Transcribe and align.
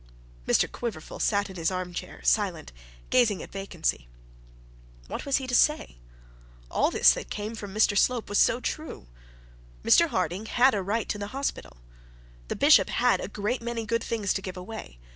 Mr 0.47 0.65
Quiverful 0.71 1.19
sat 1.19 1.47
in 1.47 1.57
his 1.57 1.69
arm 1.69 1.93
chair 1.93 2.21
silent, 2.23 2.71
gazing 3.11 3.43
at 3.43 3.51
vacancy. 3.51 4.07
What 5.05 5.27
was 5.27 5.37
he 5.37 5.45
to 5.45 5.53
say? 5.53 5.99
All 6.71 6.89
this 6.89 7.13
that 7.13 7.29
came 7.29 7.53
from 7.53 7.71
Mr 7.71 7.95
Slope 7.95 8.27
was 8.27 8.39
so 8.39 8.59
true. 8.59 9.05
Mr 9.83 10.07
Harding 10.07 10.47
had 10.47 10.73
a 10.73 10.81
right 10.81 11.07
to 11.07 11.19
the 11.19 11.27
hospital. 11.37 11.77
The 12.47 12.55
bishop 12.55 12.89
had 12.89 13.21
a 13.21 13.27
great 13.27 13.61
many 13.61 13.85
good 13.85 14.03
things 14.03 14.33
to 14.33 14.41
give 14.41 14.57
away. 14.57 14.97